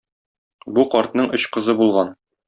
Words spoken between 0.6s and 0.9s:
Бу